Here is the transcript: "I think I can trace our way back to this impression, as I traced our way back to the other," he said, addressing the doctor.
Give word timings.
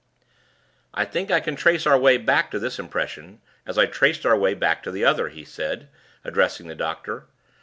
"I 0.95 1.05
think 1.05 1.29
I 1.29 1.39
can 1.39 1.55
trace 1.55 1.85
our 1.85 1.95
way 1.99 2.17
back 2.17 2.49
to 2.49 2.57
this 2.57 2.79
impression, 2.79 3.39
as 3.67 3.77
I 3.77 3.85
traced 3.85 4.25
our 4.25 4.35
way 4.35 4.55
back 4.55 4.81
to 4.81 4.91
the 4.91 5.05
other," 5.05 5.29
he 5.29 5.43
said, 5.45 5.89
addressing 6.25 6.67
the 6.67 6.73
doctor. 6.73 7.27